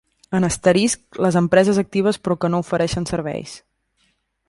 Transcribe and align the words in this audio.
En 0.37 0.45
asterisc, 0.45 1.19
les 1.25 1.37
empreses 1.43 1.81
actives 1.83 2.19
però 2.25 2.39
que 2.45 2.53
no 2.55 2.65
ofereixen 2.67 3.11
serveis. 3.15 3.59